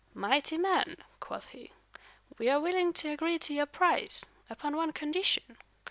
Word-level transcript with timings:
"Mighty 0.15 0.57
man," 0.57 0.97
quoth 1.19 1.45
he, 1.49 1.73
"we 2.39 2.49
are 2.49 2.59
willing 2.59 2.91
to 2.93 3.09
agree 3.11 3.37
to 3.37 3.53
your 3.53 3.67
price 3.67 4.25
upon 4.49 4.75
one 4.75 4.93
condition. 4.93 5.59